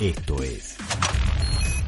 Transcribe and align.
Esto 0.00 0.40
es 0.44 0.78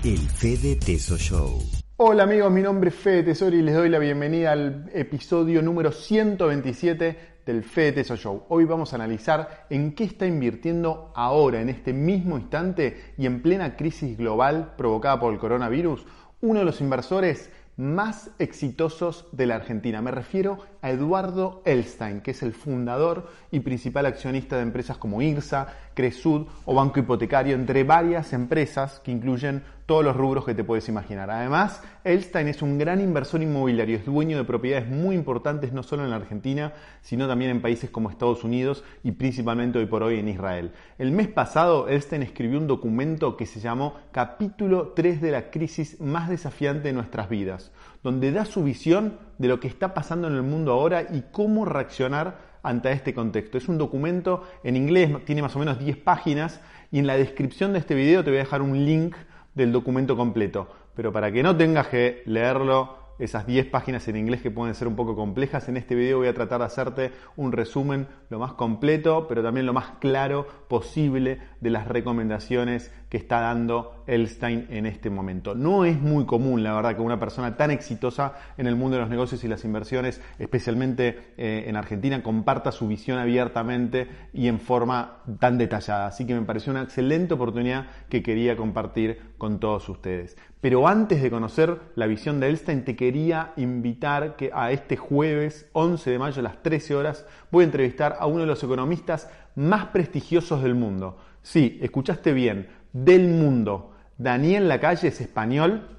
el 0.02 0.18
Fede 0.18 0.74
Teso 0.74 1.16
Show. 1.16 1.62
Hola 1.96 2.24
amigos, 2.24 2.50
mi 2.50 2.60
nombre 2.60 2.90
es 2.90 2.96
Fede 2.96 3.22
Tesoro 3.22 3.54
y 3.54 3.62
les 3.62 3.72
doy 3.72 3.88
la 3.88 4.00
bienvenida 4.00 4.50
al 4.50 4.90
episodio 4.92 5.62
número 5.62 5.92
127 5.92 7.18
del 7.46 7.62
Fede 7.62 7.92
Teso 7.92 8.16
Show. 8.16 8.46
Hoy 8.48 8.64
vamos 8.64 8.92
a 8.92 8.96
analizar 8.96 9.68
en 9.70 9.94
qué 9.94 10.02
está 10.02 10.26
invirtiendo 10.26 11.12
ahora, 11.14 11.60
en 11.60 11.68
este 11.68 11.92
mismo 11.92 12.36
instante 12.36 13.14
y 13.16 13.26
en 13.26 13.42
plena 13.42 13.76
crisis 13.76 14.18
global 14.18 14.74
provocada 14.76 15.20
por 15.20 15.32
el 15.32 15.38
coronavirus, 15.38 16.04
uno 16.40 16.58
de 16.58 16.64
los 16.64 16.80
inversores 16.80 17.48
más 17.80 18.30
exitosos 18.38 19.26
de 19.32 19.46
la 19.46 19.56
Argentina. 19.56 20.02
Me 20.02 20.10
refiero 20.10 20.58
a 20.82 20.90
Eduardo 20.90 21.62
Elstein, 21.64 22.20
que 22.20 22.32
es 22.32 22.42
el 22.42 22.52
fundador 22.52 23.30
y 23.50 23.60
principal 23.60 24.04
accionista 24.04 24.56
de 24.56 24.62
empresas 24.62 24.98
como 24.98 25.22
IRSA, 25.22 25.66
Cresud 25.94 26.46
o 26.66 26.74
Banco 26.74 27.00
Hipotecario, 27.00 27.54
entre 27.54 27.82
varias 27.84 28.34
empresas 28.34 29.00
que 29.00 29.12
incluyen 29.12 29.62
todos 29.90 30.04
los 30.04 30.16
rubros 30.16 30.44
que 30.44 30.54
te 30.54 30.62
puedes 30.62 30.88
imaginar. 30.88 31.32
Además, 31.32 31.82
Elstein 32.04 32.46
es 32.46 32.62
un 32.62 32.78
gran 32.78 33.00
inversor 33.00 33.42
inmobiliario, 33.42 33.96
es 33.96 34.06
dueño 34.06 34.38
de 34.38 34.44
propiedades 34.44 34.88
muy 34.88 35.16
importantes 35.16 35.72
no 35.72 35.82
solo 35.82 36.04
en 36.04 36.10
la 36.10 36.16
Argentina, 36.16 36.74
sino 37.02 37.26
también 37.26 37.50
en 37.50 37.60
países 37.60 37.90
como 37.90 38.08
Estados 38.08 38.44
Unidos 38.44 38.84
y 39.02 39.10
principalmente 39.10 39.80
hoy 39.80 39.86
por 39.86 40.04
hoy 40.04 40.20
en 40.20 40.28
Israel. 40.28 40.70
El 40.96 41.10
mes 41.10 41.26
pasado, 41.26 41.88
Elstein 41.88 42.22
escribió 42.22 42.60
un 42.60 42.68
documento 42.68 43.36
que 43.36 43.46
se 43.46 43.58
llamó 43.58 43.96
Capítulo 44.12 44.92
3 44.94 45.20
de 45.20 45.32
la 45.32 45.50
crisis 45.50 46.00
más 46.00 46.28
desafiante 46.28 46.86
de 46.86 46.94
nuestras 46.94 47.28
vidas, 47.28 47.72
donde 48.04 48.30
da 48.30 48.44
su 48.44 48.62
visión 48.62 49.18
de 49.38 49.48
lo 49.48 49.58
que 49.58 49.66
está 49.66 49.92
pasando 49.92 50.28
en 50.28 50.34
el 50.34 50.44
mundo 50.44 50.70
ahora 50.70 51.02
y 51.02 51.24
cómo 51.32 51.64
reaccionar 51.64 52.38
ante 52.62 52.92
este 52.92 53.12
contexto. 53.12 53.58
Es 53.58 53.68
un 53.68 53.78
documento 53.78 54.44
en 54.62 54.76
inglés, 54.76 55.10
tiene 55.24 55.42
más 55.42 55.56
o 55.56 55.58
menos 55.58 55.80
10 55.80 55.96
páginas 55.96 56.60
y 56.92 57.00
en 57.00 57.08
la 57.08 57.16
descripción 57.16 57.72
de 57.72 57.80
este 57.80 57.96
video 57.96 58.22
te 58.22 58.30
voy 58.30 58.38
a 58.38 58.44
dejar 58.44 58.62
un 58.62 58.84
link 58.84 59.16
del 59.54 59.72
documento 59.72 60.16
completo. 60.16 60.68
Pero 60.94 61.12
para 61.12 61.30
que 61.32 61.42
no 61.42 61.56
tengas 61.56 61.88
que 61.88 62.22
leerlo 62.26 63.00
esas 63.20 63.46
10 63.46 63.66
páginas 63.66 64.08
en 64.08 64.16
inglés 64.16 64.40
que 64.40 64.50
pueden 64.50 64.74
ser 64.74 64.88
un 64.88 64.96
poco 64.96 65.14
complejas. 65.14 65.68
En 65.68 65.76
este 65.76 65.94
video 65.94 66.18
voy 66.18 66.28
a 66.28 66.34
tratar 66.34 66.60
de 66.60 66.66
hacerte 66.66 67.12
un 67.36 67.52
resumen 67.52 68.08
lo 68.30 68.38
más 68.38 68.54
completo, 68.54 69.26
pero 69.28 69.42
también 69.42 69.66
lo 69.66 69.74
más 69.74 69.92
claro 70.00 70.46
posible 70.68 71.38
de 71.60 71.70
las 71.70 71.86
recomendaciones 71.86 72.90
que 73.10 73.16
está 73.16 73.40
dando 73.40 74.02
Elstein 74.06 74.68
en 74.70 74.86
este 74.86 75.10
momento. 75.10 75.54
No 75.54 75.84
es 75.84 76.00
muy 76.00 76.24
común, 76.26 76.62
la 76.62 76.72
verdad, 76.72 76.94
que 76.94 77.02
una 77.02 77.18
persona 77.18 77.56
tan 77.56 77.72
exitosa 77.72 78.34
en 78.56 78.68
el 78.68 78.76
mundo 78.76 78.96
de 78.96 79.02
los 79.02 79.10
negocios 79.10 79.42
y 79.42 79.48
las 79.48 79.64
inversiones, 79.64 80.22
especialmente 80.38 81.32
eh, 81.36 81.64
en 81.66 81.76
Argentina, 81.76 82.22
comparta 82.22 82.70
su 82.70 82.86
visión 82.86 83.18
abiertamente 83.18 84.08
y 84.32 84.46
en 84.46 84.60
forma 84.60 85.18
tan 85.40 85.58
detallada. 85.58 86.06
Así 86.06 86.24
que 86.24 86.34
me 86.34 86.46
pareció 86.46 86.70
una 86.70 86.82
excelente 86.82 87.34
oportunidad 87.34 87.88
que 88.08 88.22
quería 88.22 88.56
compartir 88.56 89.34
con 89.38 89.58
todos 89.58 89.88
ustedes. 89.88 90.36
Pero 90.60 90.86
antes 90.86 91.20
de 91.20 91.30
conocer 91.30 91.80
la 91.96 92.06
visión 92.06 92.38
de 92.38 92.48
Elstein, 92.48 92.84
te 92.84 92.94
quería 92.94 93.52
invitar 93.56 94.36
que 94.36 94.50
a 94.54 94.70
este 94.70 94.96
jueves 94.96 95.68
11 95.72 96.10
de 96.10 96.18
mayo 96.18 96.40
a 96.40 96.42
las 96.44 96.62
13 96.62 96.94
horas 96.94 97.26
voy 97.50 97.62
a 97.62 97.64
entrevistar 97.64 98.16
a 98.20 98.26
uno 98.26 98.40
de 98.40 98.46
los 98.46 98.62
economistas 98.62 99.28
más 99.56 99.86
prestigiosos 99.86 100.62
del 100.62 100.74
mundo. 100.74 101.18
Sí, 101.42 101.78
escuchaste 101.80 102.34
bien, 102.34 102.68
del 102.92 103.28
mundo. 103.28 103.92
Daniel 104.18 104.68
Lacalle 104.68 105.08
es 105.08 105.20
español, 105.20 105.96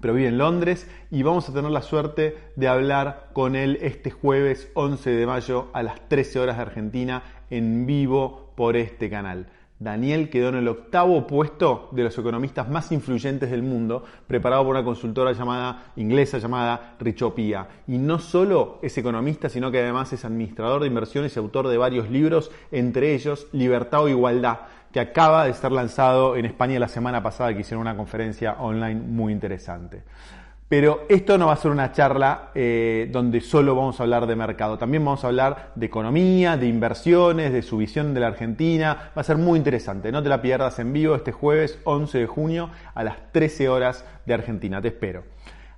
pero 0.00 0.14
vive 0.14 0.28
en 0.28 0.38
Londres 0.38 0.88
y 1.10 1.22
vamos 1.22 1.48
a 1.48 1.52
tener 1.52 1.70
la 1.70 1.82
suerte 1.82 2.36
de 2.56 2.68
hablar 2.68 3.28
con 3.32 3.54
él 3.54 3.78
este 3.82 4.10
jueves 4.10 4.70
11 4.74 5.10
de 5.10 5.26
mayo 5.26 5.68
a 5.74 5.82
las 5.82 6.08
13 6.08 6.40
horas 6.40 6.56
de 6.56 6.62
Argentina 6.62 7.22
en 7.50 7.86
vivo 7.86 8.52
por 8.56 8.76
este 8.76 9.10
canal. 9.10 9.48
Daniel 9.80 10.28
quedó 10.28 10.50
en 10.50 10.56
el 10.56 10.68
octavo 10.68 11.26
puesto 11.26 11.88
de 11.92 12.04
los 12.04 12.18
economistas 12.18 12.68
más 12.68 12.92
influyentes 12.92 13.50
del 13.50 13.62
mundo, 13.62 14.04
preparado 14.26 14.62
por 14.62 14.76
una 14.76 14.84
consultora 14.84 15.32
llamada, 15.32 15.84
inglesa 15.96 16.36
llamada 16.36 16.96
Richopia. 17.00 17.66
Y 17.88 17.96
no 17.96 18.18
solo 18.18 18.78
es 18.82 18.98
economista, 18.98 19.48
sino 19.48 19.70
que 19.70 19.80
además 19.80 20.12
es 20.12 20.26
administrador 20.26 20.82
de 20.82 20.88
inversiones 20.88 21.34
y 21.34 21.38
autor 21.38 21.68
de 21.68 21.78
varios 21.78 22.10
libros, 22.10 22.50
entre 22.70 23.14
ellos 23.14 23.46
Libertad 23.52 24.02
o 24.02 24.08
Igualdad, 24.10 24.58
que 24.92 25.00
acaba 25.00 25.46
de 25.46 25.52
estar 25.52 25.72
lanzado 25.72 26.36
en 26.36 26.44
España 26.44 26.78
la 26.78 26.88
semana 26.88 27.22
pasada, 27.22 27.54
que 27.54 27.60
hicieron 27.60 27.80
una 27.80 27.96
conferencia 27.96 28.56
online 28.60 29.00
muy 29.00 29.32
interesante. 29.32 30.02
Pero 30.70 31.04
esto 31.08 31.36
no 31.36 31.48
va 31.48 31.54
a 31.54 31.56
ser 31.56 31.72
una 31.72 31.90
charla 31.90 32.50
eh, 32.54 33.08
donde 33.10 33.40
solo 33.40 33.74
vamos 33.74 33.98
a 33.98 34.04
hablar 34.04 34.28
de 34.28 34.36
mercado. 34.36 34.78
También 34.78 35.04
vamos 35.04 35.24
a 35.24 35.26
hablar 35.26 35.72
de 35.74 35.86
economía, 35.86 36.56
de 36.56 36.68
inversiones, 36.68 37.52
de 37.52 37.62
su 37.62 37.78
visión 37.78 38.14
de 38.14 38.20
la 38.20 38.28
Argentina. 38.28 39.10
Va 39.16 39.22
a 39.22 39.24
ser 39.24 39.36
muy 39.36 39.58
interesante. 39.58 40.12
No 40.12 40.22
te 40.22 40.28
la 40.28 40.40
pierdas 40.40 40.78
en 40.78 40.92
vivo 40.92 41.16
este 41.16 41.32
jueves 41.32 41.80
11 41.82 42.18
de 42.18 42.26
junio 42.28 42.70
a 42.94 43.02
las 43.02 43.32
13 43.32 43.68
horas 43.68 44.04
de 44.26 44.34
Argentina. 44.34 44.80
Te 44.80 44.86
espero. 44.86 45.24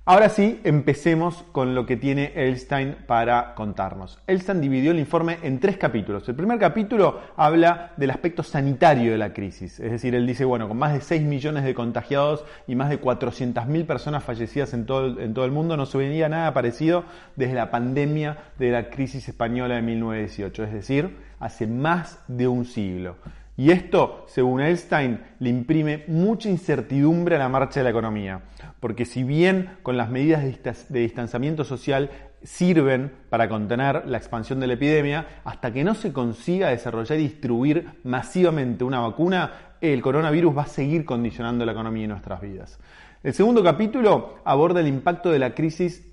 Ahora 0.05 0.27
sí, 0.27 0.59
empecemos 0.65 1.45
con 1.53 1.75
lo 1.75 1.85
que 1.85 1.95
tiene 1.95 2.33
Elstein 2.35 2.97
para 3.07 3.55
contarnos. 3.55 4.19
Elstein 4.27 4.59
dividió 4.59 4.91
el 4.91 4.99
informe 4.99 5.37
en 5.43 5.61
tres 5.61 5.77
capítulos. 5.77 6.27
El 6.27 6.35
primer 6.35 6.59
capítulo 6.59 7.21
habla 7.37 7.93
del 7.95 8.09
aspecto 8.09 8.43
sanitario 8.43 9.13
de 9.13 9.17
la 9.17 9.31
crisis, 9.31 9.79
es 9.79 9.91
decir, 9.91 10.13
él 10.13 10.27
dice, 10.27 10.43
bueno, 10.43 10.67
con 10.67 10.75
más 10.75 10.91
de 10.91 10.99
6 10.99 11.21
millones 11.21 11.63
de 11.63 11.73
contagiados 11.73 12.43
y 12.67 12.75
más 12.75 12.89
de 12.89 12.99
400.000 12.99 13.85
personas 13.85 14.25
fallecidas 14.25 14.73
en 14.73 14.85
todo, 14.85 15.45
el 15.45 15.51
mundo, 15.51 15.77
no 15.77 15.85
se 15.85 15.97
venía 15.97 16.27
nada 16.27 16.53
parecido 16.53 17.05
desde 17.37 17.53
la 17.53 17.71
pandemia 17.71 18.39
de 18.59 18.71
la 18.71 18.89
crisis 18.89 19.29
española 19.29 19.75
de 19.75 19.83
1918, 19.83 20.63
es 20.65 20.73
decir, 20.73 21.15
hace 21.39 21.65
más 21.65 22.19
de 22.27 22.49
un 22.49 22.65
siglo. 22.65 23.15
Y 23.55 23.71
esto, 23.71 24.25
según 24.27 24.59
Elstein, 24.59 25.21
le 25.39 25.49
imprime 25.49 26.03
mucha 26.07 26.49
incertidumbre 26.49 27.35
a 27.35 27.39
la 27.39 27.49
marcha 27.49 27.79
de 27.79 27.83
la 27.83 27.91
economía, 27.91 28.41
porque 28.83 29.05
si 29.05 29.23
bien 29.23 29.77
con 29.81 29.95
las 29.95 30.09
medidas 30.09 30.43
de 30.43 30.99
distanciamiento 30.99 31.63
social 31.63 32.09
sirven 32.43 33.13
para 33.29 33.47
contener 33.47 34.05
la 34.07 34.17
expansión 34.17 34.59
de 34.59 34.67
la 34.67 34.73
epidemia, 34.73 35.25
hasta 35.45 35.71
que 35.71 35.85
no 35.85 35.95
se 35.95 36.11
consiga 36.11 36.67
desarrollar 36.67 37.17
y 37.17 37.29
distribuir 37.29 38.01
masivamente 38.03 38.83
una 38.83 38.99
vacuna, 38.99 39.77
el 39.79 40.01
coronavirus 40.01 40.57
va 40.57 40.63
a 40.63 40.67
seguir 40.67 41.05
condicionando 41.05 41.65
la 41.65 41.71
economía 41.71 42.03
y 42.03 42.07
nuestras 42.09 42.41
vidas. 42.41 42.77
El 43.23 43.33
segundo 43.33 43.63
capítulo 43.63 44.39
aborda 44.43 44.81
el 44.81 44.87
impacto 44.87 45.31
de 45.31 45.39
la 45.39 45.55
crisis 45.55 46.05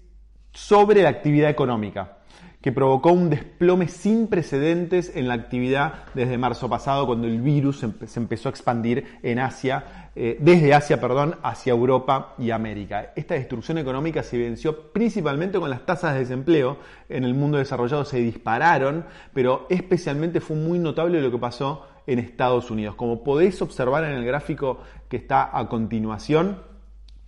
sobre 0.52 1.02
la 1.02 1.08
actividad 1.08 1.50
económica 1.50 2.19
que 2.60 2.72
provocó 2.72 3.12
un 3.12 3.30
desplome 3.30 3.88
sin 3.88 4.26
precedentes 4.26 5.16
en 5.16 5.28
la 5.28 5.34
actividad 5.34 6.04
desde 6.14 6.36
marzo 6.36 6.68
pasado, 6.68 7.06
cuando 7.06 7.26
el 7.26 7.40
virus 7.40 7.80
se 7.80 8.20
empezó 8.20 8.48
a 8.48 8.50
expandir 8.50 9.18
en 9.22 9.38
Asia, 9.38 10.10
eh, 10.14 10.36
desde 10.40 10.74
Asia, 10.74 11.00
perdón, 11.00 11.36
hacia 11.42 11.72
Europa 11.72 12.34
y 12.38 12.50
América. 12.50 13.12
Esta 13.16 13.34
destrucción 13.34 13.78
económica 13.78 14.22
se 14.22 14.36
evidenció 14.36 14.92
principalmente 14.92 15.58
con 15.58 15.70
las 15.70 15.86
tasas 15.86 16.14
de 16.14 16.20
desempleo 16.20 16.78
en 17.08 17.24
el 17.24 17.34
mundo 17.34 17.58
desarrollado 17.58 18.04
se 18.04 18.18
dispararon, 18.18 19.06
pero 19.32 19.66
especialmente 19.70 20.40
fue 20.40 20.56
muy 20.56 20.78
notable 20.78 21.22
lo 21.22 21.30
que 21.30 21.38
pasó 21.38 21.86
en 22.06 22.18
Estados 22.18 22.70
Unidos. 22.70 22.94
Como 22.94 23.22
podéis 23.24 23.62
observar 23.62 24.04
en 24.04 24.12
el 24.12 24.24
gráfico 24.24 24.80
que 25.08 25.16
está 25.16 25.56
a 25.56 25.68
continuación, 25.68 26.69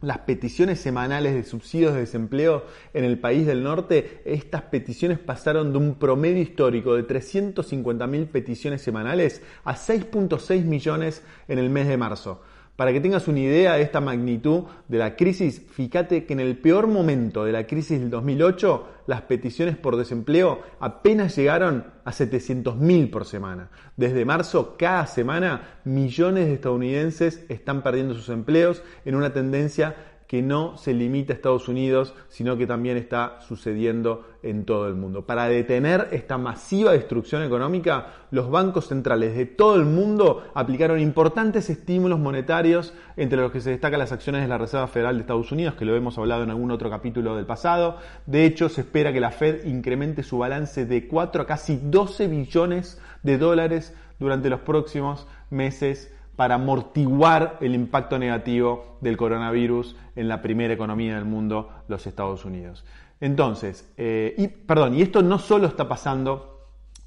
las 0.03 0.19
peticiones 0.19 0.81
semanales 0.81 1.35
de 1.35 1.45
subsidios 1.45 1.95
de 1.95 2.01
desempleo 2.01 2.67
en 2.93 3.05
el 3.05 3.19
país 3.19 3.47
del 3.47 3.63
norte, 3.63 4.21
estas 4.25 4.63
peticiones 4.63 5.19
pasaron 5.19 5.73
de 5.73 5.79
un 5.79 5.95
promedio 5.95 6.43
histórico 6.43 6.95
de 6.95 7.07
350.000 7.07 8.27
peticiones 8.27 8.83
semanales 8.83 9.43
a 9.65 9.75
6.6 9.75 10.65
millones 10.65 11.23
en 11.49 11.59
el 11.59 11.71
mes 11.71 11.89
de 11.89 11.97
marzo. 11.97 12.43
Para 12.77 12.91
que 12.93 13.01
tengas 13.01 13.29
una 13.29 13.41
idea 13.41 13.75
de 13.75 13.83
esta 13.83 14.01
magnitud 14.01 14.65
de 14.89 14.99
la 14.99 15.15
crisis, 15.15 15.63
fíjate 15.71 16.25
que 16.25 16.33
en 16.33 16.41
el 16.41 16.57
peor 16.57 16.87
momento 16.87 17.45
de 17.45 17.53
la 17.53 17.67
crisis 17.67 18.01
del 18.01 18.09
2008, 18.09 18.89
las 19.07 19.23
peticiones 19.23 19.77
por 19.77 19.97
desempleo 19.97 20.63
apenas 20.81 21.37
llegaron 21.37 21.85
a 22.05 22.13
700.000 22.13 23.11
por 23.11 23.27
semana. 23.27 23.69
Desde 23.97 24.25
marzo, 24.25 24.77
cada 24.79 25.07
semana, 25.07 25.81
millones 25.85 26.47
de 26.47 26.55
estadounidenses 26.55 27.45
están 27.51 27.83
perdiendo 27.83 28.15
sus 28.15 28.31
empleos 28.31 28.83
en 29.05 29.17
una 29.17 29.35
tendencia 29.35 29.95
que 30.33 30.41
no 30.41 30.79
se 30.79 30.95
limita 30.95 31.35
a 31.35 31.37
Estados 31.37 31.69
Unidos, 31.69 32.15
sino 32.31 32.57
que 32.57 32.67
también 32.67 32.97
está 32.97 33.43
sucediendo 33.43 34.25
en 34.43 34.65
todo 34.65 34.89
el 34.89 34.95
mundo. 34.95 35.27
Para 35.27 35.47
detener 35.47 36.09
esta 36.11 36.39
masiva 36.39 36.93
destrucción 36.93 37.43
económica, 37.43 38.07
los 38.31 38.51
bancos 38.51 38.89
centrales 38.89 39.37
de 39.37 39.45
todo 39.45 39.77
el 39.77 39.85
mundo 39.85 40.45
aplicaron 40.55 41.01
importantes 41.01 41.69
estímulos 41.69 42.19
monetarios, 42.19 42.95
entre 43.19 43.43
los 43.43 43.53
que 43.53 43.61
se 43.61 43.69
destacan 43.69 43.99
las 43.99 44.13
acciones 44.13 44.41
de 44.41 44.49
la 44.49 44.57
Reserva 44.57 44.87
Federal 44.87 45.17
de 45.17 45.21
Estados 45.21 45.53
Unidos, 45.53 45.75
que 45.75 45.85
lo 45.85 45.95
hemos 45.95 46.17
hablado 46.17 46.45
en 46.45 46.49
algún 46.49 46.71
otro 46.71 46.89
capítulo 46.89 47.37
del 47.37 47.45
pasado. 47.45 47.99
De 48.25 48.47
hecho, 48.47 48.71
se 48.71 48.81
espera 48.81 49.13
que 49.13 49.21
la 49.21 49.33
Fed 49.33 49.67
incremente 49.67 50.23
su 50.23 50.39
balance 50.39 50.87
de 50.87 51.09
4 51.09 51.43
a 51.43 51.47
casi 51.47 51.79
12 51.79 52.29
billones 52.29 52.99
de 53.23 53.37
dólares 53.37 53.95
durante 54.19 54.49
los 54.49 54.61
próximos 54.61 55.27
meses 55.51 56.11
para 56.37 56.57
amortiguar 56.57 57.59
el 57.61 57.75
impacto 57.75 58.19
negativo 58.19 58.97
del 59.01 59.17
coronavirus 59.17 59.97
en 60.17 60.29
la 60.29 60.43
primera 60.43 60.75
economía 60.75 61.15
del 61.15 61.25
mundo, 61.25 61.71
los 61.89 62.07
Estados 62.07 62.45
Unidos. 62.45 62.85
Entonces, 63.21 63.93
eh, 63.97 64.35
y, 64.37 64.49
perdón, 64.49 64.95
y 64.95 65.03
esto 65.03 65.23
no 65.23 65.39
solo 65.39 65.67
está 65.67 65.89
pasando 65.89 66.52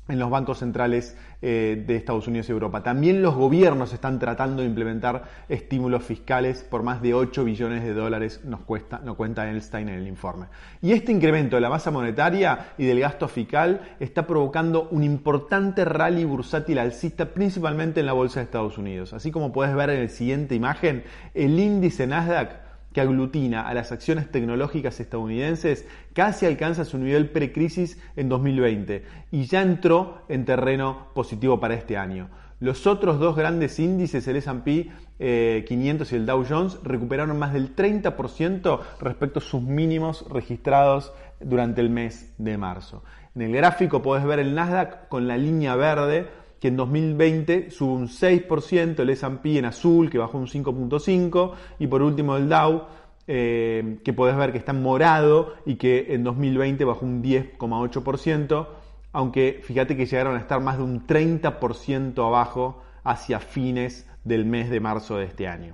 en 0.08 0.20
los 0.20 0.30
bancos 0.30 0.60
centrales 0.60 1.18
eh, 1.42 1.84
de 1.86 1.96
Estados 1.96 2.28
Unidos 2.28 2.48
y 2.50 2.52
Europa. 2.52 2.84
También 2.84 3.22
los 3.22 3.36
gobiernos 3.36 3.94
están 3.94 4.20
tratando 4.20 4.62
de 4.62 4.68
implementar 4.68 5.24
estímulos 5.50 6.04
fiscales 6.04 6.64
por 6.64 6.84
más 6.84 7.02
de 7.02 7.14
8 7.14 7.44
billones 7.44 7.84
de 7.84 7.94
dólares, 7.94 8.42
nos, 8.44 8.62
cuesta, 8.62 9.00
nos 9.00 9.16
cuenta 9.16 9.48
Einstein 9.48 9.90
en 9.90 10.00
el 10.00 10.08
informe. 10.08 10.46
Y 10.82 10.92
este 10.92 11.12
incremento 11.12 11.56
de 11.56 11.62
la 11.62 11.70
masa 11.70 11.92
monetaria 11.92 12.74
y 12.78 12.86
del 12.86 13.00
gasto 13.00 13.28
fiscal 13.28 13.82
está 14.00 14.28
provocando 14.28 14.88
un 14.92 15.04
importante 15.04 15.86
rally 15.86 16.26
bursátil 16.26 16.80
alcista, 16.80 17.26
principalmente 17.26 18.00
en 18.00 18.06
la 18.06 18.14
bolsa 18.14 18.40
de 18.40 18.46
Estados 18.46 18.78
Unidos. 18.78 19.14
Así 19.14 19.32
como 19.32 19.52
puedes 19.52 19.76
ver 19.76 19.90
en 19.90 20.04
la 20.04 20.10
siguiente 20.10 20.56
imagen, 20.56 21.04
el 21.34 21.60
índice 21.60 22.06
Nasdaq 22.06 22.65
que 22.96 23.02
aglutina 23.02 23.68
a 23.68 23.74
las 23.74 23.92
acciones 23.92 24.32
tecnológicas 24.32 25.02
estadounidenses 25.02 25.86
casi 26.14 26.46
alcanza 26.46 26.86
su 26.86 26.98
nivel 26.98 27.30
precrisis 27.30 28.02
en 28.16 28.30
2020 28.30 29.04
y 29.32 29.44
ya 29.48 29.62
entró 29.62 30.22
en 30.30 30.46
terreno 30.46 31.08
positivo 31.14 31.60
para 31.60 31.74
este 31.74 31.98
año. 31.98 32.30
Los 32.62 32.88
otros 32.88 33.20
dos 33.20 33.36
grandes 33.36 33.80
índices, 33.80 34.26
el 34.30 34.38
S&P 34.38 34.92
500 35.20 35.20
eh, 35.20 36.16
y 36.16 36.18
el 36.18 36.26
Dow 36.26 36.46
Jones, 36.48 36.80
recuperaron 36.84 37.38
más 37.38 37.52
del 37.52 37.76
30% 37.76 38.80
respecto 39.02 39.40
a 39.40 39.42
sus 39.42 39.62
mínimos 39.62 40.24
registrados 40.30 41.12
durante 41.42 41.82
el 41.82 41.90
mes 41.90 42.34
de 42.38 42.58
marzo. 42.58 43.04
En 43.36 43.42
el 43.42 43.52
gráfico 43.52 44.02
podés 44.02 44.24
ver 44.24 44.40
el 44.40 44.56
Nasdaq 44.56 45.10
con 45.10 45.28
la 45.28 45.36
línea 45.36 45.76
verde 45.76 46.30
que 46.60 46.70
en 46.70 46.78
2020 46.78 47.72
sube 47.72 47.94
un 47.94 48.08
6%, 48.08 49.00
el 49.00 49.10
S&P 49.10 49.58
en 49.58 49.66
azul 49.66 50.10
que 50.10 50.18
bajó 50.18 50.38
un 50.38 50.48
5.5% 50.48 51.54
y 51.80 51.88
por 51.88 52.02
último 52.02 52.38
el 52.38 52.50
Dow 52.50 52.84
eh, 53.28 54.00
que 54.04 54.14
podés 54.14 54.38
ver 54.38 54.52
que 54.52 54.60
está 54.60 54.72
en 54.72 54.84
morado 54.84 55.56
y 55.66 55.76
que 55.76 56.14
en 56.14 56.24
2020 56.24 56.86
bajó 56.86 57.06
un 57.06 57.24
10,8%, 57.24 58.68
aunque 59.14 59.62
fíjate 59.64 59.98
que 59.98 60.06
llegaron 60.06 60.36
a 60.36 60.40
estar 60.40 60.62
más 60.62 60.78
de 60.78 60.84
un 60.84 61.08
30% 61.08 62.26
abajo 62.26 62.84
hacia 63.04 63.40
fines 63.40 64.08
del 64.24 64.46
mes 64.46 64.70
de 64.70 64.80
marzo 64.80 65.18
de 65.18 65.26
este 65.26 65.48
año. 65.48 65.74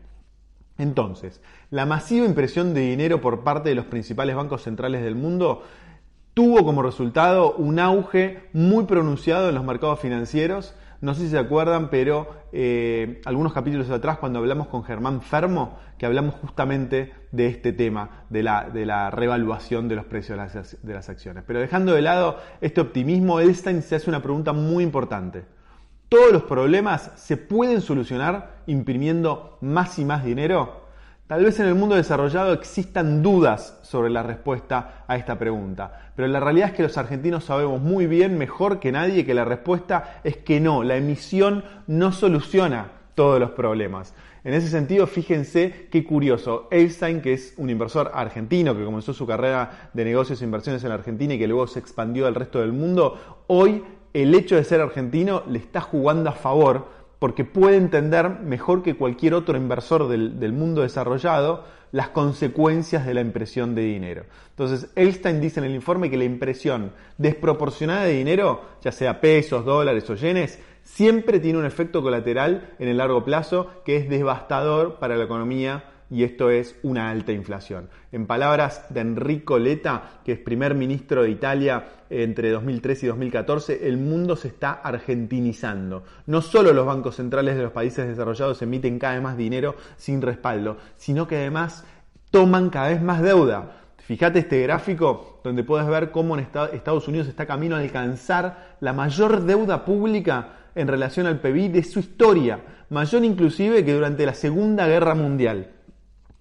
Entonces, 0.77 1.41
la 1.69 1.85
masiva 1.85 2.25
impresión 2.25 2.73
de 2.73 2.81
dinero 2.81 3.21
por 3.21 3.43
parte 3.43 3.69
de 3.69 3.75
los 3.75 3.85
principales 3.85 4.35
bancos 4.35 4.63
centrales 4.63 5.03
del 5.03 5.15
mundo 5.15 5.63
tuvo 6.33 6.63
como 6.63 6.81
resultado 6.81 7.53
un 7.53 7.79
auge 7.79 8.49
muy 8.53 8.85
pronunciado 8.85 9.49
en 9.49 9.55
los 9.55 9.63
mercados 9.63 9.99
financieros. 9.99 10.75
No 11.01 11.15
sé 11.15 11.21
si 11.21 11.29
se 11.29 11.39
acuerdan, 11.39 11.89
pero 11.89 12.29
eh, 12.51 13.21
algunos 13.25 13.53
capítulos 13.53 13.89
atrás, 13.89 14.19
cuando 14.19 14.39
hablamos 14.39 14.67
con 14.67 14.83
Germán 14.83 15.21
Fermo, 15.21 15.79
que 15.97 16.05
hablamos 16.05 16.35
justamente 16.35 17.11
de 17.31 17.47
este 17.47 17.73
tema, 17.73 18.25
de 18.29 18.43
la, 18.43 18.69
de 18.69 18.85
la 18.85 19.09
revaluación 19.09 19.87
de 19.87 19.95
los 19.95 20.05
precios 20.05 20.37
de 20.37 20.43
las, 20.43 20.77
de 20.81 20.93
las 20.93 21.09
acciones. 21.09 21.43
Pero 21.47 21.59
dejando 21.59 21.93
de 21.93 22.03
lado 22.03 22.37
este 22.61 22.81
optimismo, 22.81 23.39
Einstein 23.39 23.81
se 23.81 23.95
hace 23.95 24.09
una 24.09 24.21
pregunta 24.21 24.53
muy 24.53 24.83
importante. 24.83 25.43
¿Todos 26.07 26.31
los 26.31 26.43
problemas 26.43 27.11
se 27.15 27.37
pueden 27.37 27.81
solucionar 27.81 28.63
imprimiendo 28.67 29.57
más 29.61 29.97
y 29.97 30.05
más 30.05 30.23
dinero? 30.23 30.81
Tal 31.31 31.45
vez 31.45 31.57
en 31.61 31.67
el 31.67 31.75
mundo 31.75 31.95
desarrollado 31.95 32.51
existan 32.51 33.23
dudas 33.23 33.79
sobre 33.83 34.09
la 34.09 34.21
respuesta 34.21 35.05
a 35.07 35.15
esta 35.15 35.39
pregunta, 35.39 36.11
pero 36.13 36.27
la 36.27 36.41
realidad 36.41 36.71
es 36.71 36.75
que 36.75 36.83
los 36.83 36.97
argentinos 36.97 37.45
sabemos 37.45 37.81
muy 37.81 38.05
bien, 38.05 38.37
mejor 38.37 38.81
que 38.81 38.91
nadie, 38.91 39.25
que 39.25 39.33
la 39.33 39.45
respuesta 39.45 40.19
es 40.25 40.35
que 40.35 40.59
no, 40.59 40.83
la 40.83 40.97
emisión 40.97 41.63
no 41.87 42.11
soluciona 42.11 42.91
todos 43.15 43.39
los 43.39 43.51
problemas. 43.51 44.13
En 44.43 44.53
ese 44.53 44.67
sentido, 44.67 45.07
fíjense 45.07 45.87
qué 45.89 46.03
curioso, 46.03 46.67
Einstein, 46.69 47.21
que 47.21 47.31
es 47.31 47.53
un 47.55 47.69
inversor 47.69 48.11
argentino 48.13 48.75
que 48.75 48.83
comenzó 48.83 49.13
su 49.13 49.25
carrera 49.25 49.89
de 49.93 50.03
negocios 50.03 50.41
e 50.41 50.43
inversiones 50.43 50.83
en 50.83 50.89
la 50.89 50.95
Argentina 50.95 51.35
y 51.35 51.39
que 51.39 51.47
luego 51.47 51.65
se 51.65 51.79
expandió 51.79 52.27
al 52.27 52.35
resto 52.35 52.59
del 52.59 52.73
mundo, 52.73 53.45
hoy 53.47 53.85
el 54.13 54.35
hecho 54.35 54.57
de 54.57 54.65
ser 54.65 54.81
argentino 54.81 55.43
le 55.47 55.59
está 55.59 55.79
jugando 55.79 56.29
a 56.29 56.33
favor 56.33 56.89
porque 57.21 57.45
puede 57.45 57.77
entender 57.77 58.39
mejor 58.39 58.81
que 58.81 58.95
cualquier 58.95 59.35
otro 59.35 59.55
inversor 59.55 60.07
del, 60.07 60.53
mundo 60.53 60.81
desarrollado 60.81 61.65
las 61.91 62.09
consecuencias 62.09 63.05
de 63.05 63.13
la 63.13 63.21
impresión 63.21 63.75
de 63.75 63.83
dinero. 63.83 64.23
Entonces, 64.49 64.89
Einstein 64.95 65.39
dice 65.39 65.59
en 65.59 65.67
el 65.67 65.75
informe 65.75 66.09
que 66.09 66.17
la 66.17 66.23
impresión 66.23 66.93
desproporcionada 67.19 68.05
de 68.05 68.13
dinero, 68.13 68.63
ya 68.83 68.91
sea 68.91 69.21
pesos, 69.21 69.65
dólares 69.65 70.09
o 70.09 70.15
yenes, 70.15 70.57
siempre 70.81 71.39
tiene 71.39 71.59
un 71.59 71.65
efecto 71.65 72.01
colateral 72.01 72.73
en 72.79 72.87
el 72.87 72.97
largo 72.97 73.23
plazo 73.23 73.67
que 73.85 73.97
es 73.97 74.09
devastador 74.09 74.95
para 74.95 75.15
la 75.15 75.25
economía 75.25 75.90
y 76.11 76.23
esto 76.23 76.51
es 76.51 76.75
una 76.83 77.09
alta 77.09 77.31
inflación. 77.31 77.89
En 78.11 78.27
palabras 78.27 78.85
de 78.89 78.99
Enrico 78.99 79.57
Letta, 79.57 80.19
que 80.25 80.33
es 80.33 80.39
primer 80.39 80.75
ministro 80.75 81.23
de 81.23 81.31
Italia 81.31 81.85
entre 82.09 82.51
2013 82.51 83.05
y 83.05 83.09
2014, 83.09 83.87
el 83.87 83.97
mundo 83.97 84.35
se 84.35 84.49
está 84.49 84.73
argentinizando. 84.73 86.03
No 86.27 86.41
solo 86.41 86.73
los 86.73 86.85
bancos 86.85 87.15
centrales 87.15 87.55
de 87.55 87.63
los 87.63 87.71
países 87.71 88.05
desarrollados 88.07 88.61
emiten 88.61 88.99
cada 88.99 89.13
vez 89.13 89.23
más 89.23 89.37
dinero 89.37 89.75
sin 89.95 90.21
respaldo, 90.21 90.77
sino 90.97 91.27
que 91.27 91.37
además 91.37 91.85
toman 92.29 92.69
cada 92.69 92.89
vez 92.89 93.01
más 93.01 93.21
deuda. 93.21 93.77
Fíjate 93.97 94.39
este 94.39 94.61
gráfico 94.63 95.39
donde 95.45 95.63
puedes 95.63 95.87
ver 95.87 96.11
cómo 96.11 96.37
en 96.37 96.45
Estados 96.73 97.07
Unidos 97.07 97.29
está 97.29 97.45
camino 97.45 97.77
a 97.77 97.79
alcanzar 97.79 98.75
la 98.81 98.91
mayor 98.91 99.45
deuda 99.45 99.85
pública 99.85 100.57
en 100.75 100.87
relación 100.89 101.27
al 101.27 101.39
PIB 101.39 101.71
de 101.71 101.83
su 101.83 101.99
historia, 101.99 102.59
mayor 102.89 103.23
inclusive 103.23 103.85
que 103.85 103.93
durante 103.93 104.25
la 104.25 104.33
Segunda 104.33 104.87
Guerra 104.87 105.15
Mundial. 105.15 105.71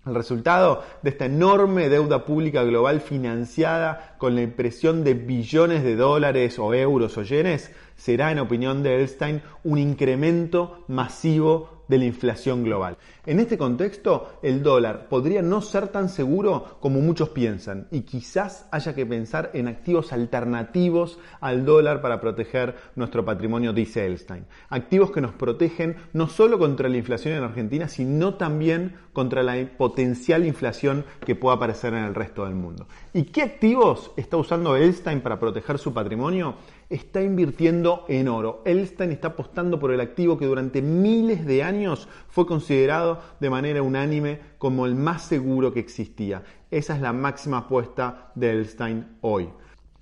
El 0.07 0.15
resultado 0.15 0.83
de 1.03 1.11
esta 1.11 1.27
enorme 1.27 1.91
deuda 1.91 2.25
pública 2.25 2.63
global 2.65 3.01
financiada 3.01 4.15
con 4.17 4.35
la 4.35 4.41
impresión 4.41 5.05
de 5.05 5.13
billones 5.13 5.83
de 5.85 5.95
dólares 5.95 6.59
o 6.59 6.73
euros 6.73 7.19
o 7.19 7.23
yenes 7.23 7.71
será, 7.97 8.33
en 8.33 8.39
opinión 8.39 8.83
de 8.83 9.01
Elstein, 9.01 9.43
un 9.63 9.77
incremento 9.77 10.85
masivo 10.89 11.80
de 11.91 11.99
la 11.99 12.07
inflación 12.07 12.65
global. 12.65 12.97
En 13.27 13.41
este 13.41 13.59
contexto, 13.59 14.39
el 14.43 14.63
dólar 14.63 15.09
podría 15.09 15.43
no 15.43 15.61
ser 15.61 15.89
tan 15.89 16.09
seguro 16.09 16.79
como 16.81 17.01
muchos 17.01 17.31
piensan 17.31 17.89
y 17.91 18.03
quizás 18.03 18.67
haya 18.71 18.95
que 18.95 19.05
pensar 19.05 19.51
en 19.53 19.69
activos 19.69 20.13
alternativos 20.13 21.19
al 21.41 21.65
dólar 21.65 22.01
para 22.01 22.21
proteger 22.21 22.77
nuestro 22.95 23.25
patrimonio, 23.25 23.73
dice 23.73 24.07
Elstein. 24.07 24.47
Activos 24.69 25.11
que 25.11 25.21
nos 25.21 25.35
protegen 25.35 25.97
no 26.13 26.29
solo 26.29 26.59
contra 26.59 26.89
la 26.89 26.97
inflación 26.97 27.35
en 27.35 27.43
Argentina, 27.43 27.89
sino 27.89 28.35
también 28.35 28.95
contra 29.13 29.43
la 29.43 29.57
potencial 29.77 30.47
inflación 30.47 31.05
que 31.27 31.35
pueda 31.35 31.57
aparecer 31.57 31.93
en 31.95 32.05
el 32.05 32.15
resto 32.15 32.45
del 32.45 32.55
mundo. 32.55 32.87
¿Y 33.13 33.25
qué 33.25 33.43
activos 33.43 34.13
está 34.17 34.37
usando 34.37 34.77
Elstein 34.77 35.21
para 35.21 35.41
proteger 35.41 35.79
su 35.79 35.93
patrimonio? 35.93 36.55
Está 36.91 37.23
invirtiendo 37.23 38.05
en 38.09 38.29
oro. 38.29 38.63
Elstein 38.67 39.13
está 39.13 39.29
apostando 39.29 39.79
por 39.79 39.93
el 39.93 40.01
activo 40.01 40.37
que 40.37 40.47
durante 40.47 40.83
miles 40.83 41.47
de 41.47 41.63
años 41.63 42.09
fue 42.29 42.47
considerado 42.47 43.21
de 43.39 43.49
manera 43.49 43.81
unánime 43.81 44.41
como 44.59 44.85
el 44.85 44.97
más 44.97 45.23
seguro 45.23 45.73
que 45.73 45.81
existía. 45.81 46.43
Esa 46.71 46.97
es 46.97 47.01
la 47.01 47.13
máxima 47.13 47.59
apuesta 47.59 48.33
de 48.35 48.51
Elstein 48.51 49.07
hoy. 49.21 49.49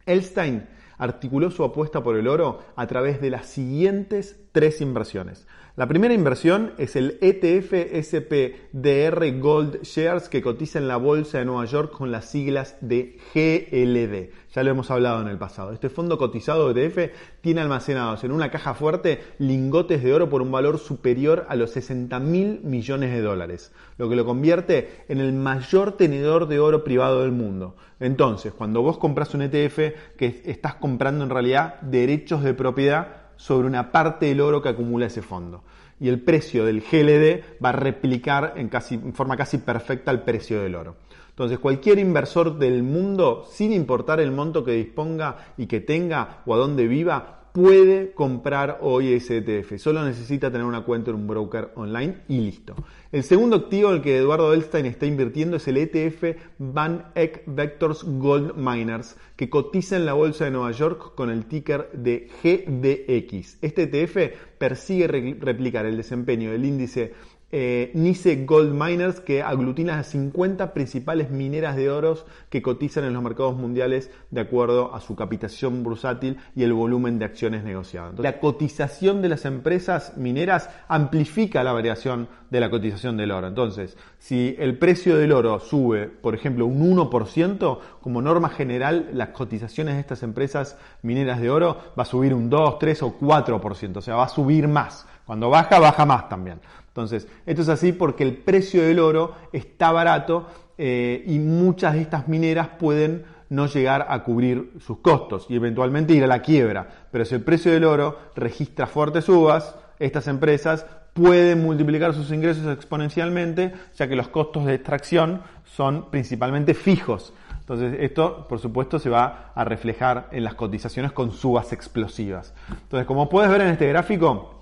Elstein 0.06 0.66
articuló 0.96 1.50
su 1.50 1.62
apuesta 1.62 2.02
por 2.02 2.16
el 2.16 2.26
oro 2.26 2.60
a 2.74 2.86
través 2.86 3.20
de 3.20 3.30
las 3.30 3.46
siguientes 3.46 4.40
tres 4.52 4.80
inversiones. 4.80 5.46
La 5.78 5.86
primera 5.86 6.12
inversión 6.12 6.72
es 6.76 6.96
el 6.96 7.18
ETF 7.20 7.72
SPDR 8.02 9.38
Gold 9.38 9.84
Shares 9.84 10.28
que 10.28 10.42
cotiza 10.42 10.80
en 10.80 10.88
la 10.88 10.96
bolsa 10.96 11.38
de 11.38 11.44
Nueva 11.44 11.66
York 11.66 11.92
con 11.92 12.10
las 12.10 12.24
siglas 12.24 12.76
de 12.80 13.16
GLD. 13.32 14.34
Ya 14.52 14.64
lo 14.64 14.72
hemos 14.72 14.90
hablado 14.90 15.22
en 15.22 15.28
el 15.28 15.38
pasado. 15.38 15.70
Este 15.70 15.88
fondo 15.88 16.18
cotizado 16.18 16.74
de 16.74 16.84
ETF 16.84 17.14
tiene 17.42 17.60
almacenados 17.60 18.24
en 18.24 18.32
una 18.32 18.50
caja 18.50 18.74
fuerte 18.74 19.20
lingotes 19.38 20.02
de 20.02 20.12
oro 20.12 20.28
por 20.28 20.42
un 20.42 20.50
valor 20.50 20.80
superior 20.80 21.46
a 21.48 21.54
los 21.54 21.70
60 21.70 22.18
mil 22.18 22.60
millones 22.64 23.12
de 23.12 23.20
dólares, 23.20 23.72
lo 23.98 24.08
que 24.08 24.16
lo 24.16 24.24
convierte 24.24 25.04
en 25.06 25.20
el 25.20 25.32
mayor 25.32 25.92
tenedor 25.92 26.48
de 26.48 26.58
oro 26.58 26.82
privado 26.82 27.20
del 27.20 27.30
mundo. 27.30 27.76
Entonces, 28.00 28.52
cuando 28.52 28.82
vos 28.82 28.98
compras 28.98 29.32
un 29.32 29.42
ETF, 29.42 30.16
que 30.16 30.42
estás 30.44 30.74
comprando 30.74 31.22
en 31.22 31.30
realidad 31.30 31.80
derechos 31.82 32.42
de 32.42 32.54
propiedad 32.54 33.27
sobre 33.38 33.66
una 33.66 33.90
parte 33.90 34.26
del 34.26 34.42
oro 34.42 34.60
que 34.60 34.68
acumula 34.68 35.06
ese 35.06 35.22
fondo. 35.22 35.62
Y 35.98 36.08
el 36.08 36.20
precio 36.20 36.66
del 36.66 36.82
GLD 36.82 37.62
va 37.64 37.70
a 37.70 37.72
replicar 37.72 38.52
en, 38.56 38.68
casi, 38.68 38.96
en 38.96 39.14
forma 39.14 39.36
casi 39.36 39.58
perfecta 39.58 40.10
el 40.10 40.20
precio 40.20 40.60
del 40.60 40.74
oro. 40.74 40.96
Entonces, 41.30 41.58
cualquier 41.60 42.00
inversor 42.00 42.58
del 42.58 42.82
mundo, 42.82 43.46
sin 43.48 43.72
importar 43.72 44.20
el 44.20 44.32
monto 44.32 44.64
que 44.64 44.72
disponga 44.72 45.36
y 45.56 45.66
que 45.66 45.80
tenga 45.80 46.42
o 46.44 46.52
a 46.52 46.58
dónde 46.58 46.88
viva, 46.88 47.37
puede 47.52 48.12
comprar 48.12 48.78
hoy 48.82 49.12
ese 49.12 49.38
ETF. 49.38 49.78
Solo 49.78 50.04
necesita 50.04 50.50
tener 50.50 50.66
una 50.66 50.84
cuenta 50.84 51.10
en 51.10 51.16
un 51.16 51.26
broker 51.26 51.72
online 51.74 52.18
y 52.28 52.40
listo. 52.40 52.74
El 53.10 53.22
segundo 53.22 53.56
activo 53.56 53.90
en 53.90 53.96
el 53.96 54.02
que 54.02 54.16
Eduardo 54.16 54.52
Elstein 54.52 54.86
está 54.86 55.06
invirtiendo 55.06 55.56
es 55.56 55.68
el 55.68 55.76
ETF 55.76 56.36
Van 56.58 57.06
Eck 57.14 57.42
Vectors 57.46 58.04
Gold 58.04 58.54
Miners, 58.56 59.16
que 59.36 59.48
cotiza 59.48 59.96
en 59.96 60.06
la 60.06 60.12
bolsa 60.12 60.44
de 60.44 60.50
Nueva 60.50 60.72
York 60.72 61.14
con 61.14 61.30
el 61.30 61.46
ticker 61.46 61.90
de 61.92 62.28
GDX. 62.42 63.58
Este 63.62 63.82
ETF 63.84 64.36
persigue 64.58 65.06
replicar 65.06 65.86
el 65.86 65.96
desempeño 65.96 66.50
del 66.50 66.64
índice 66.64 67.14
eh, 67.50 67.90
Nice 67.94 68.44
Gold 68.44 68.72
Miners, 68.72 69.20
que 69.20 69.42
aglutina 69.42 69.96
las 69.96 70.08
50 70.08 70.74
principales 70.74 71.30
mineras 71.30 71.76
de 71.76 71.90
oros 71.90 72.26
que 72.50 72.60
cotizan 72.60 73.04
en 73.04 73.14
los 73.14 73.22
mercados 73.22 73.56
mundiales 73.56 74.10
de 74.30 74.42
acuerdo 74.42 74.94
a 74.94 75.00
su 75.00 75.16
capitación 75.16 75.82
bursátil 75.82 76.38
y 76.54 76.64
el 76.64 76.72
volumen 76.72 77.18
de 77.18 77.24
acciones 77.24 77.64
negociadas. 77.64 78.18
la 78.18 78.38
cotización 78.40 79.22
de 79.22 79.28
las 79.30 79.44
empresas 79.44 80.16
mineras 80.16 80.68
amplifica 80.88 81.64
la 81.64 81.72
variación 81.72 82.28
de 82.50 82.60
la 82.60 82.70
cotización 82.70 83.16
del 83.16 83.30
oro. 83.30 83.46
Entonces, 83.48 83.96
si 84.18 84.54
el 84.58 84.78
precio 84.78 85.16
del 85.16 85.32
oro 85.32 85.58
sube, 85.60 86.06
por 86.06 86.34
ejemplo, 86.34 86.66
un 86.66 86.96
1%, 86.96 87.78
como 88.00 88.22
norma 88.22 88.48
general, 88.48 89.10
las 89.12 89.30
cotizaciones 89.30 89.94
de 89.94 90.00
estas 90.00 90.22
empresas 90.22 90.78
mineras 91.02 91.40
de 91.40 91.50
oro 91.50 91.78
va 91.98 92.02
a 92.02 92.06
subir 92.06 92.34
un 92.34 92.50
2, 92.50 92.78
3 92.78 93.02
o 93.02 93.18
4%, 93.18 93.96
o 93.96 94.00
sea, 94.00 94.16
va 94.16 94.24
a 94.24 94.28
subir 94.28 94.68
más. 94.68 95.06
Cuando 95.28 95.50
baja, 95.50 95.78
baja 95.78 96.06
más 96.06 96.26
también. 96.30 96.58
Entonces, 96.86 97.28
esto 97.44 97.60
es 97.60 97.68
así 97.68 97.92
porque 97.92 98.22
el 98.22 98.34
precio 98.34 98.82
del 98.82 98.98
oro 98.98 99.34
está 99.52 99.92
barato 99.92 100.46
eh, 100.78 101.22
y 101.26 101.38
muchas 101.38 101.92
de 101.92 102.00
estas 102.00 102.28
mineras 102.28 102.68
pueden 102.78 103.26
no 103.50 103.66
llegar 103.66 104.06
a 104.08 104.24
cubrir 104.24 104.72
sus 104.80 105.00
costos 105.00 105.44
y 105.50 105.56
eventualmente 105.56 106.14
ir 106.14 106.24
a 106.24 106.28
la 106.28 106.40
quiebra. 106.40 106.88
Pero 107.12 107.26
si 107.26 107.34
el 107.34 107.42
precio 107.42 107.70
del 107.70 107.84
oro 107.84 108.18
registra 108.36 108.86
fuertes 108.86 109.26
subas, 109.26 109.76
estas 109.98 110.28
empresas 110.28 110.86
pueden 111.12 111.62
multiplicar 111.62 112.14
sus 112.14 112.32
ingresos 112.32 112.66
exponencialmente, 112.74 113.74
ya 113.96 114.08
que 114.08 114.16
los 114.16 114.28
costos 114.28 114.64
de 114.64 114.76
extracción 114.76 115.42
son 115.64 116.10
principalmente 116.10 116.72
fijos. 116.72 117.34
Entonces, 117.60 117.98
esto, 118.00 118.48
por 118.48 118.60
supuesto, 118.60 118.98
se 118.98 119.10
va 119.10 119.52
a 119.54 119.62
reflejar 119.62 120.30
en 120.32 120.44
las 120.44 120.54
cotizaciones 120.54 121.12
con 121.12 121.32
subas 121.32 121.74
explosivas. 121.74 122.54
Entonces, 122.70 123.06
como 123.06 123.28
puedes 123.28 123.50
ver 123.50 123.60
en 123.60 123.68
este 123.68 123.86
gráfico, 123.88 124.57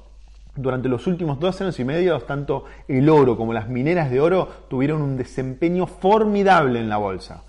durante 0.57 0.89
los 0.89 1.07
últimos 1.07 1.39
dos 1.39 1.61
años 1.61 1.79
y 1.79 1.85
medio, 1.85 2.19
tanto 2.21 2.65
el 2.89 3.09
oro 3.09 3.37
como 3.37 3.53
las 3.53 3.69
mineras 3.69 4.11
de 4.11 4.21
oro 4.21 4.49
tuvieron 4.69 5.03
un 5.03 5.17
desempeño 5.17 5.87
formidable 5.87 6.81
en 6.81 6.89
la 6.89 6.97
bolsa. 6.97 7.43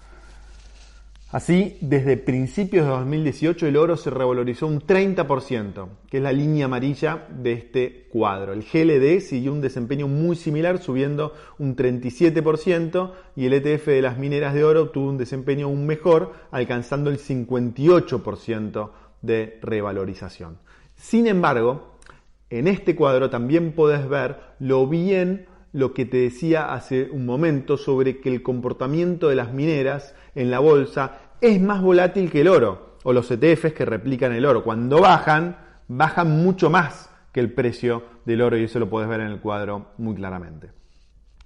Así, 1.29 1.77
desde 1.81 2.15
principios 2.15 2.85
de 2.85 2.91
2018 2.91 3.67
el 3.67 3.75
oro 3.75 3.97
se 3.97 4.09
revalorizó 4.09 4.65
un 4.65 4.79
30%, 4.79 5.89
que 6.09 6.17
es 6.17 6.23
la 6.23 6.31
línea 6.31 6.65
amarilla 6.65 7.27
de 7.29 7.51
este 7.51 8.07
cuadro. 8.09 8.53
El 8.53 8.63
GLD 8.63 9.19
siguió 9.19 9.51
un 9.51 9.59
desempeño 9.59 10.07
muy 10.07 10.37
similar, 10.37 10.77
subiendo 10.77 11.33
un 11.59 11.75
37%, 11.75 13.11
y 13.35 13.45
el 13.45 13.53
ETF 13.53 13.87
de 13.87 14.01
las 14.01 14.17
mineras 14.17 14.53
de 14.53 14.63
oro 14.63 14.89
tuvo 14.89 15.09
un 15.09 15.17
desempeño 15.17 15.65
aún 15.65 15.85
mejor, 15.85 16.31
alcanzando 16.49 17.09
el 17.09 17.19
58% 17.19 18.89
de 19.21 19.59
revalorización. 19.61 20.59
Sin 20.95 21.27
embargo, 21.27 21.96
en 22.49 22.67
este 22.67 22.95
cuadro 22.95 23.29
también 23.29 23.73
puedes 23.73 24.07
ver 24.07 24.39
lo 24.59 24.87
bien 24.87 25.47
lo 25.73 25.93
que 25.93 26.05
te 26.05 26.17
decía 26.17 26.73
hace 26.73 27.09
un 27.11 27.25
momento 27.25 27.77
sobre 27.77 28.19
que 28.19 28.29
el 28.33 28.41
comportamiento 28.41 29.27
de 29.27 29.35
las 29.35 29.53
mineras 29.53 30.15
en 30.33 30.49
la 30.49 30.59
bolsa 30.59 31.19
es 31.41 31.61
más 31.61 31.81
volátil 31.81 32.31
que 32.31 32.41
el 32.41 32.47
oro 32.47 32.97
o 33.03 33.13
los 33.13 33.29
ETFs 33.29 33.73
que 33.73 33.85
replican 33.85 34.33
el 34.33 34.45
oro. 34.45 34.63
Cuando 34.63 35.01
bajan, 35.01 35.57
bajan 35.87 36.31
mucho 36.43 36.69
más 36.69 37.09
que 37.31 37.39
el 37.39 37.53
precio 37.53 38.03
del 38.25 38.41
oro 38.41 38.57
y 38.57 38.63
eso 38.63 38.79
lo 38.79 38.89
puedes 38.89 39.09
ver 39.09 39.19
en 39.19 39.27
el 39.27 39.39
cuadro 39.39 39.91
muy 39.97 40.15
claramente. 40.15 40.71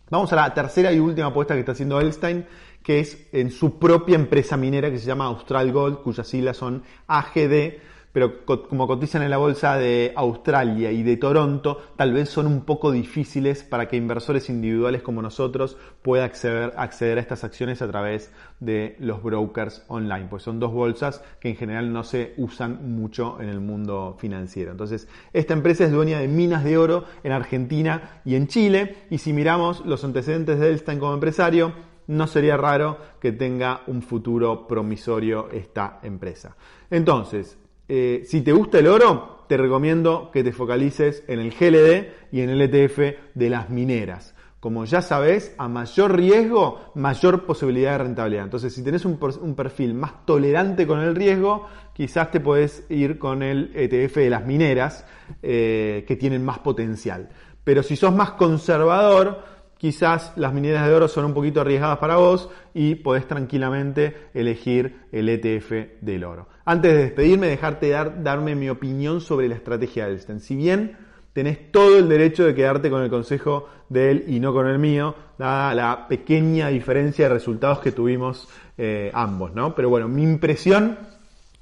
Vamos 0.09 0.31
a 0.33 0.35
la 0.35 0.53
tercera 0.53 0.91
y 0.91 0.99
última 0.99 1.27
apuesta 1.27 1.53
que 1.53 1.61
está 1.61 1.71
haciendo 1.71 1.99
Elstein, 1.99 2.45
que 2.83 2.99
es 2.99 3.27
en 3.31 3.49
su 3.51 3.79
propia 3.79 4.15
empresa 4.15 4.57
minera 4.57 4.89
que 4.91 4.99
se 4.99 5.05
llama 5.05 5.25
Austral 5.25 5.71
Gold, 5.71 6.01
cuyas 6.03 6.27
siglas 6.27 6.57
son 6.57 6.83
AGD 7.07 7.73
pero 8.13 8.45
como 8.45 8.87
cotizan 8.87 9.23
en 9.23 9.29
la 9.29 9.37
bolsa 9.37 9.77
de 9.77 10.13
Australia 10.15 10.91
y 10.91 11.03
de 11.03 11.17
Toronto, 11.17 11.81
tal 11.95 12.13
vez 12.13 12.29
son 12.29 12.47
un 12.47 12.61
poco 12.61 12.91
difíciles 12.91 13.63
para 13.63 13.87
que 13.87 13.97
inversores 13.97 14.49
individuales 14.49 15.01
como 15.01 15.21
nosotros 15.21 15.77
puedan 16.01 16.25
acceder, 16.25 16.73
acceder 16.77 17.17
a 17.17 17.21
estas 17.21 17.43
acciones 17.43 17.81
a 17.81 17.87
través 17.87 18.31
de 18.59 18.95
los 18.99 19.23
brokers 19.23 19.83
online, 19.87 20.27
pues 20.29 20.43
son 20.43 20.59
dos 20.59 20.71
bolsas 20.71 21.23
que 21.39 21.49
en 21.49 21.55
general 21.55 21.91
no 21.93 22.03
se 22.03 22.33
usan 22.37 22.93
mucho 22.95 23.41
en 23.41 23.49
el 23.49 23.59
mundo 23.59 24.17
financiero. 24.19 24.71
Entonces, 24.71 25.07
esta 25.33 25.53
empresa 25.53 25.85
es 25.85 25.91
dueña 25.91 26.19
de 26.19 26.27
minas 26.27 26.63
de 26.63 26.77
oro 26.77 27.05
en 27.23 27.31
Argentina 27.31 28.21
y 28.25 28.35
en 28.35 28.47
Chile, 28.47 28.97
y 29.09 29.19
si 29.19 29.33
miramos 29.33 29.85
los 29.85 30.03
antecedentes 30.03 30.59
de 30.59 30.69
Elstein 30.69 30.99
como 30.99 31.13
empresario, 31.13 31.73
no 32.07 32.27
sería 32.27 32.57
raro 32.57 32.97
que 33.21 33.31
tenga 33.31 33.81
un 33.87 34.01
futuro 34.01 34.67
promisorio 34.67 35.49
esta 35.49 35.99
empresa. 36.03 36.55
Entonces, 36.89 37.57
eh, 37.87 38.23
si 38.25 38.41
te 38.41 38.51
gusta 38.51 38.79
el 38.79 38.87
oro, 38.87 39.45
te 39.47 39.57
recomiendo 39.57 40.31
que 40.31 40.43
te 40.43 40.53
focalices 40.53 41.23
en 41.27 41.39
el 41.39 41.51
GLD 41.51 42.31
y 42.31 42.41
en 42.41 42.49
el 42.49 42.61
ETF 42.61 42.99
de 43.33 43.49
las 43.49 43.69
mineras. 43.69 44.33
Como 44.61 44.85
ya 44.85 45.01
sabes, 45.01 45.55
a 45.57 45.67
mayor 45.67 46.15
riesgo, 46.15 46.91
mayor 46.93 47.45
posibilidad 47.45 47.93
de 47.93 47.97
rentabilidad. 47.97 48.43
Entonces, 48.43 48.73
si 48.73 48.83
tenés 48.83 49.05
un, 49.05 49.17
perfil 49.55 49.95
más 49.95 50.25
tolerante 50.25 50.85
con 50.85 50.99
el 50.99 51.15
riesgo, 51.15 51.65
quizás 51.93 52.29
te 52.29 52.39
podés 52.39 52.85
ir 52.89 53.17
con 53.17 53.41
el 53.41 53.71
ETF 53.75 54.17
de 54.17 54.29
las 54.29 54.45
mineras, 54.45 55.05
eh, 55.41 56.05
que 56.07 56.15
tienen 56.15 56.45
más 56.45 56.59
potencial. 56.59 57.29
Pero 57.63 57.81
si 57.81 57.95
sos 57.95 58.13
más 58.13 58.31
conservador, 58.31 59.43
quizás 59.81 60.33
las 60.35 60.53
mineras 60.53 60.85
de 60.85 60.93
oro 60.93 61.07
son 61.07 61.25
un 61.25 61.33
poquito 61.33 61.59
arriesgadas 61.59 61.97
para 61.97 62.17
vos 62.17 62.51
y 62.71 62.93
podés 62.93 63.27
tranquilamente 63.27 64.27
elegir 64.35 65.07
el 65.11 65.27
ETF 65.27 65.71
del 66.01 66.23
oro. 66.23 66.47
Antes 66.65 66.93
de 66.93 66.99
despedirme, 66.99 67.47
dejarte 67.47 67.89
dar, 67.89 68.21
darme 68.21 68.53
mi 68.53 68.69
opinión 68.69 69.21
sobre 69.21 69.49
la 69.49 69.55
estrategia 69.55 70.05
de 70.05 70.11
Elsten. 70.11 70.39
Si 70.39 70.55
bien 70.55 70.99
tenés 71.33 71.71
todo 71.71 71.97
el 71.97 72.07
derecho 72.07 72.45
de 72.45 72.53
quedarte 72.53 72.91
con 72.91 73.01
el 73.01 73.09
consejo 73.09 73.69
de 73.89 74.11
él 74.11 74.25
y 74.27 74.39
no 74.39 74.53
con 74.53 74.67
el 74.67 74.77
mío, 74.77 75.15
dada 75.39 75.73
la 75.73 76.07
pequeña 76.07 76.67
diferencia 76.67 77.27
de 77.27 77.33
resultados 77.33 77.79
que 77.79 77.91
tuvimos 77.91 78.49
eh, 78.77 79.09
ambos, 79.15 79.55
¿no? 79.55 79.73
Pero 79.73 79.89
bueno, 79.89 80.07
mi 80.07 80.21
impresión 80.21 80.99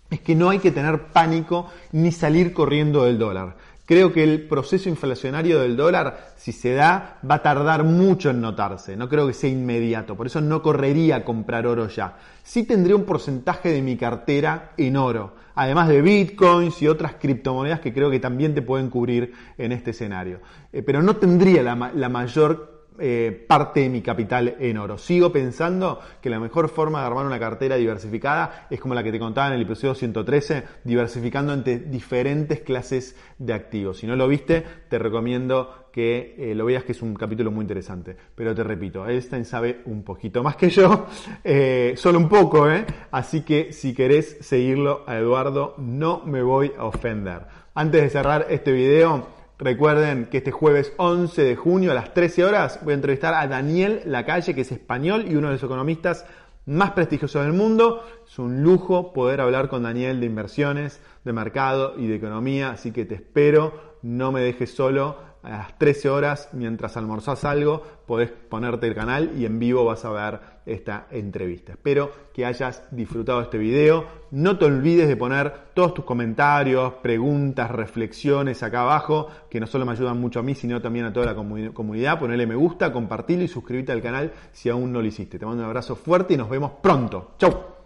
es 0.09 0.19
que 0.19 0.35
no 0.35 0.49
hay 0.49 0.59
que 0.59 0.71
tener 0.71 1.03
pánico 1.13 1.69
ni 1.93 2.11
salir 2.11 2.51
corriendo 2.51 3.05
del 3.05 3.17
dólar. 3.17 3.55
Creo 3.89 4.13
que 4.13 4.23
el 4.23 4.43
proceso 4.43 4.87
inflacionario 4.87 5.59
del 5.61 5.75
dólar, 5.75 6.33
si 6.35 6.51
se 6.51 6.75
da, 6.75 7.17
va 7.27 7.35
a 7.35 7.41
tardar 7.41 7.83
mucho 7.83 8.29
en 8.29 8.39
notarse. 8.39 8.95
No 8.95 9.09
creo 9.09 9.25
que 9.25 9.33
sea 9.33 9.49
inmediato. 9.49 10.15
Por 10.15 10.27
eso 10.27 10.41
no 10.41 10.61
correría 10.61 11.15
a 11.15 11.25
comprar 11.25 11.65
oro 11.65 11.87
ya. 11.87 12.15
Sí 12.43 12.65
tendría 12.65 12.95
un 12.95 13.03
porcentaje 13.03 13.71
de 13.71 13.81
mi 13.81 13.97
cartera 13.97 14.73
en 14.77 14.95
oro. 14.95 15.33
Además 15.55 15.87
de 15.87 16.03
bitcoins 16.03 16.79
y 16.83 16.87
otras 16.87 17.15
criptomonedas 17.15 17.79
que 17.79 17.91
creo 17.91 18.11
que 18.11 18.19
también 18.19 18.53
te 18.53 18.61
pueden 18.61 18.91
cubrir 18.91 19.33
en 19.57 19.71
este 19.71 19.89
escenario. 19.89 20.39
Eh, 20.71 20.83
pero 20.83 21.01
no 21.01 21.15
tendría 21.15 21.63
la, 21.63 21.91
la 21.95 22.09
mayor 22.09 22.68
eh, 22.99 23.45
parte 23.47 23.81
de 23.81 23.89
mi 23.89 24.01
capital 24.01 24.55
en 24.59 24.77
oro. 24.77 24.97
Sigo 24.97 25.31
pensando 25.31 25.99
que 26.21 26.29
la 26.29 26.39
mejor 26.39 26.69
forma 26.69 27.01
de 27.01 27.07
armar 27.07 27.25
una 27.25 27.39
cartera 27.39 27.75
diversificada 27.75 28.67
es 28.69 28.79
como 28.79 28.93
la 28.93 29.03
que 29.03 29.11
te 29.11 29.19
contaba 29.19 29.47
en 29.47 29.53
el 29.53 29.61
episodio 29.61 29.95
113, 29.95 30.63
diversificando 30.83 31.53
entre 31.53 31.79
diferentes 31.79 32.61
clases 32.61 33.15
de 33.37 33.53
activos. 33.53 33.97
Si 33.97 34.07
no 34.07 34.15
lo 34.15 34.27
viste, 34.27 34.63
te 34.89 34.99
recomiendo 34.99 35.89
que 35.91 36.35
eh, 36.37 36.55
lo 36.55 36.65
veas 36.65 36.83
que 36.83 36.91
es 36.91 37.01
un 37.01 37.15
capítulo 37.15 37.51
muy 37.51 37.63
interesante. 37.63 38.15
Pero 38.35 38.53
te 38.53 38.63
repito, 38.63 39.07
Einstein 39.07 39.45
sabe 39.45 39.81
un 39.85 40.03
poquito 40.03 40.43
más 40.43 40.55
que 40.55 40.69
yo, 40.69 41.07
eh, 41.43 41.93
solo 41.97 42.19
un 42.19 42.29
poco, 42.29 42.69
¿eh? 42.69 42.85
Así 43.11 43.41
que 43.41 43.73
si 43.73 43.93
querés 43.93 44.37
seguirlo 44.41 45.03
a 45.07 45.17
Eduardo, 45.17 45.75
no 45.77 46.23
me 46.25 46.41
voy 46.41 46.71
a 46.77 46.85
ofender. 46.85 47.47
Antes 47.73 48.01
de 48.01 48.09
cerrar 48.09 48.47
este 48.49 48.71
video, 48.71 49.38
Recuerden 49.59 50.27
que 50.27 50.37
este 50.37 50.51
jueves 50.51 50.93
11 50.95 51.43
de 51.43 51.57
junio 51.57 51.91
a 51.91 51.93
las 51.93 52.13
13 52.13 52.45
horas 52.45 52.79
voy 52.81 52.93
a 52.93 52.95
entrevistar 52.95 53.33
a 53.33 53.45
Daniel 53.45 54.01
Lacalle, 54.05 54.55
que 54.55 54.61
es 54.61 54.71
español 54.71 55.25
y 55.27 55.35
uno 55.35 55.47
de 55.47 55.55
los 55.55 55.63
economistas 55.63 56.25
más 56.65 56.91
prestigiosos 56.91 57.43
del 57.43 57.51
mundo. 57.51 58.05
Es 58.25 58.39
un 58.39 58.63
lujo 58.63 59.11
poder 59.11 59.41
hablar 59.41 59.67
con 59.67 59.83
Daniel 59.83 60.21
de 60.21 60.27
inversiones, 60.27 61.01
de 61.25 61.33
mercado 61.33 61.95
y 61.97 62.07
de 62.07 62.15
economía, 62.15 62.69
así 62.69 62.93
que 62.93 63.03
te 63.03 63.15
espero, 63.15 63.97
no 64.01 64.31
me 64.31 64.39
dejes 64.39 64.73
solo 64.73 65.17
a 65.43 65.49
las 65.49 65.77
13 65.77 66.09
horas, 66.09 66.49
mientras 66.53 66.97
almorzás 66.97 67.45
algo, 67.45 67.83
podés 68.05 68.29
ponerte 68.31 68.87
el 68.87 68.95
canal 68.95 69.31
y 69.37 69.45
en 69.45 69.59
vivo 69.59 69.85
vas 69.85 70.03
a 70.05 70.11
ver 70.11 70.39
esta 70.65 71.07
entrevista. 71.11 71.73
Espero 71.73 72.11
que 72.33 72.45
hayas 72.45 72.83
disfrutado 72.91 73.41
este 73.41 73.57
video. 73.57 74.05
No 74.31 74.57
te 74.57 74.65
olvides 74.65 75.07
de 75.07 75.15
poner 75.15 75.51
todos 75.73 75.93
tus 75.93 76.05
comentarios, 76.05 76.93
preguntas, 76.95 77.71
reflexiones 77.71 78.61
acá 78.63 78.81
abajo, 78.81 79.27
que 79.49 79.59
no 79.59 79.67
solo 79.67 79.85
me 79.85 79.93
ayudan 79.93 80.19
mucho 80.19 80.39
a 80.39 80.43
mí, 80.43 80.55
sino 80.55 80.81
también 80.81 81.05
a 81.05 81.13
toda 81.13 81.25
la 81.25 81.35
comunidad. 81.35 82.19
Ponele 82.19 82.45
me 82.45 82.55
gusta, 82.55 82.91
compartirlo 82.91 83.43
y 83.43 83.47
suscríbete 83.47 83.91
al 83.91 84.01
canal 84.01 84.31
si 84.51 84.69
aún 84.69 84.91
no 84.91 85.01
lo 85.01 85.07
hiciste. 85.07 85.39
Te 85.39 85.45
mando 85.45 85.63
un 85.63 85.69
abrazo 85.69 85.95
fuerte 85.95 86.33
y 86.33 86.37
nos 86.37 86.49
vemos 86.49 86.71
pronto. 86.81 87.31
Chau. 87.37 87.78